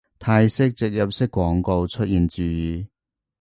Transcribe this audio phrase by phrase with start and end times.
[0.17, 2.87] 泰式植入式廣告出現注意